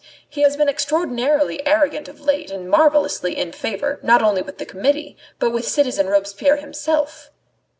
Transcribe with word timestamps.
He 0.27 0.41
has 0.41 0.57
been 0.57 0.67
extraordinarily 0.67 1.63
arrogant 1.63 2.07
of 2.07 2.19
late 2.19 2.49
and 2.49 2.67
marvellously 2.67 3.37
in 3.37 3.51
favour, 3.51 3.99
not 4.01 4.23
only 4.23 4.41
with 4.41 4.57
the 4.57 4.65
Committee, 4.65 5.15
but 5.37 5.51
with 5.51 5.67
citizen 5.67 6.07
Robespierre 6.07 6.57
himself." 6.57 7.29